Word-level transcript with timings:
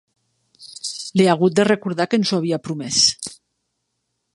Li 1.21 1.27
he 1.27 1.29
hagut 1.35 1.57
de 1.59 1.67
recordar 1.69 2.09
que 2.13 2.21
ens 2.21 2.33
ho 2.35 2.41
havia 2.41 2.63
promès. 2.71 3.07